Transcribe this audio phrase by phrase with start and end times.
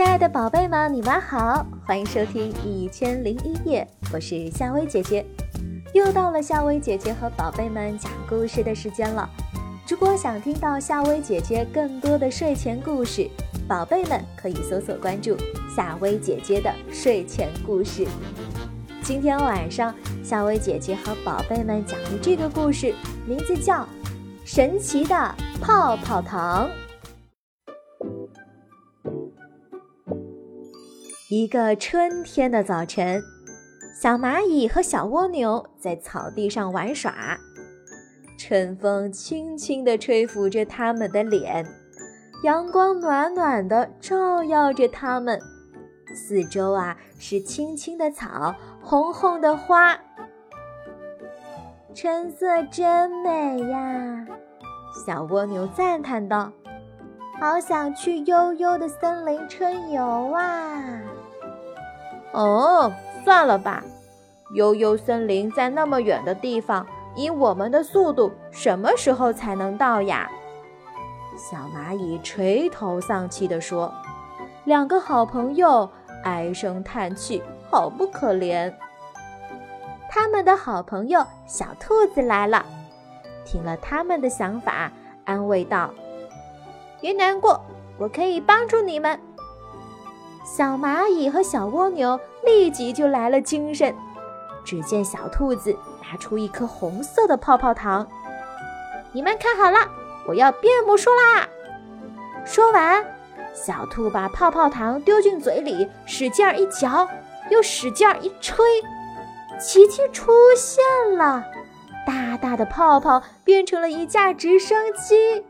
[0.00, 5.26] 亲爱的宝贝们，你们好，欢迎收听《一千零一夜》，我是夏薇姐姐。
[5.92, 9.28] 又到了夏薇姐姐和宝贝们讲故事的时间了。
[9.86, 13.28] 如果想听到夏薇姐姐更多的睡前故事，
[13.68, 15.36] 宝贝们可以搜索关注
[15.76, 18.06] 夏薇姐姐的睡前故事。
[19.02, 19.94] 今天晚上，
[20.24, 22.94] 夏薇姐姐和宝贝们讲的这个故事
[23.26, 23.82] 名字叫
[24.46, 26.66] 《神奇的泡泡糖》。
[31.30, 33.22] 一个春天的早晨，
[33.94, 37.38] 小蚂蚁和小蜗牛在草地上玩耍，
[38.36, 41.64] 春风轻轻地吹拂着它们的脸，
[42.42, 45.38] 阳光暖暖的照耀着它们。
[46.12, 49.96] 四周啊是青青的草，红红的花，
[51.94, 54.26] 春色真美呀！
[55.06, 56.52] 小蜗牛赞叹道
[57.38, 61.00] ：“好想去悠悠的森林春游啊！”
[62.32, 62.92] 哦，
[63.24, 63.82] 算了吧，
[64.54, 70.30] 悠悠森林在那么远的地方，以我们的速度，什么时候才能到呀？
[71.36, 73.92] 小蚂蚁垂头丧气地说。
[74.64, 75.88] 两个好朋友
[76.22, 78.72] 唉声叹气，好不可怜。
[80.08, 82.64] 他们的好朋友小兔子来了，
[83.44, 84.92] 听了他们的想法，
[85.24, 85.90] 安慰道
[87.00, 87.60] ：“别难过，
[87.96, 89.18] 我可以帮助你们。”
[90.52, 93.94] 小蚂蚁和小蜗牛立即就来了精神。
[94.64, 98.04] 只见小兔子拿出一颗红色的泡泡糖，
[99.12, 99.78] 你们看好了，
[100.26, 101.46] 我要变魔术啦！
[102.44, 103.04] 说完，
[103.54, 107.08] 小兔把泡泡糖丢进嘴里，使劲一嚼，
[107.48, 108.66] 又使劲一吹，
[109.60, 110.82] 奇迹出现
[111.16, 111.44] 了，
[112.04, 115.44] 大大的泡泡变成了一架直升机。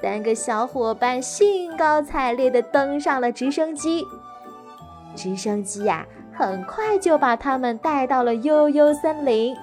[0.00, 4.06] 三个小伙伴兴高采烈地登上了直升机。
[5.14, 9.56] 直升机呀，很快就把他们带到了悠悠森林。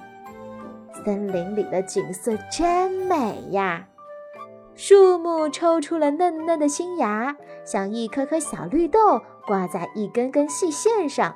[1.03, 3.87] 森林里的景色真美呀！
[4.75, 7.35] 树木抽出了嫩嫩的新芽，
[7.65, 11.35] 像一颗颗小绿豆挂在一根根细线上。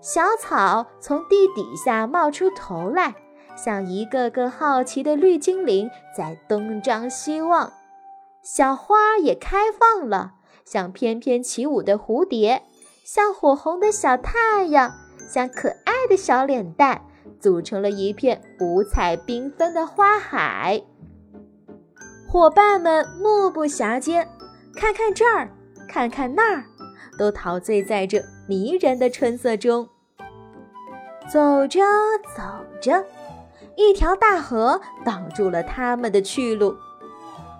[0.00, 3.14] 小草从地底下冒出头来，
[3.56, 7.72] 像一个个好奇的绿精灵在东张西望。
[8.46, 10.34] 小花也开放了，
[10.64, 12.62] 像翩翩起舞的蝴蝶，
[13.04, 14.94] 像火红的小太阳，
[15.28, 17.02] 像可爱的小脸蛋，
[17.40, 20.80] 组成了一片五彩缤纷的花海。
[22.28, 24.28] 伙伴们目不暇接，
[24.76, 25.50] 看看这儿，
[25.88, 26.66] 看看那儿，
[27.18, 29.88] 都陶醉在这迷人的春色中。
[31.28, 31.80] 走着
[32.36, 32.42] 走
[32.80, 33.04] 着，
[33.74, 36.76] 一条大河挡住了他们的去路。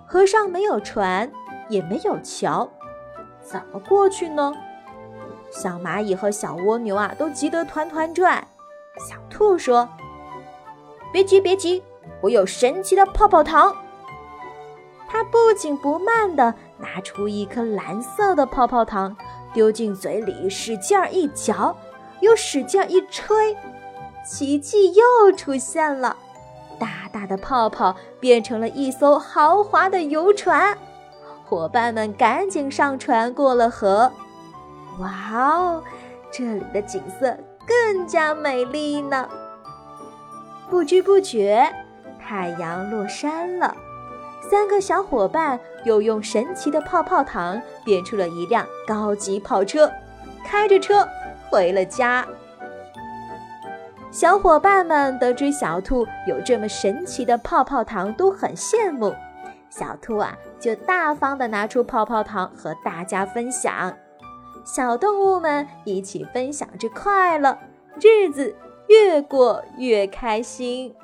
[0.09, 1.29] 河上没有船，
[1.67, 2.69] 也没有桥，
[3.41, 4.53] 怎么过去呢？
[5.51, 8.47] 小蚂蚁和小蜗牛啊，都急得团团转。
[8.97, 9.87] 小兔说
[11.11, 11.83] ：“别急，别急，
[12.21, 13.75] 我有神奇的泡泡糖。”
[15.09, 19.13] 它不紧不慢地拿出一颗蓝色的泡泡糖，
[19.53, 21.75] 丢进嘴里，使劲一嚼，
[22.21, 23.57] 又使劲一吹，
[24.25, 26.15] 奇迹又出现了。
[26.79, 30.77] 大大的泡泡变成了一艘豪华的游船，
[31.45, 34.11] 伙伴们赶紧上船过了河。
[34.99, 35.83] 哇哦，
[36.31, 39.27] 这里的景色更加美丽呢！
[40.69, 41.71] 不知不觉，
[42.19, 43.75] 太阳落山了。
[44.49, 49.91] 三个小伙伴又用神奇的泡泡糖变出了一辆高级跑车，
[50.45, 51.07] 开着车
[51.49, 52.25] 回了家。
[54.09, 59.13] 小伙伴们得知小兔有这么神奇的泡泡糖，都很羡慕。
[59.69, 63.95] 小兔啊，就大方地拿出泡泡糖和大家分享。
[64.65, 67.57] 小动物们一起分享着快乐，
[68.01, 68.55] 日子
[68.87, 70.95] 越过越开心。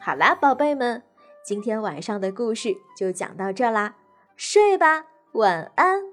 [0.00, 1.02] 好啦，宝贝们，
[1.44, 3.94] 今天晚上的故事就讲到这啦，
[4.36, 6.09] 睡吧，晚安。